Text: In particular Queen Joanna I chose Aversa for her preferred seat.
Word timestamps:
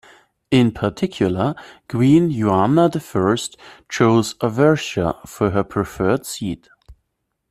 In 0.49 0.71
particular 0.71 1.53
Queen 1.87 2.31
Joanna 2.31 2.89
I 2.91 3.37
chose 3.87 4.33
Aversa 4.41 5.19
for 5.27 5.51
her 5.51 5.63
preferred 5.63 6.25
seat. 6.25 6.67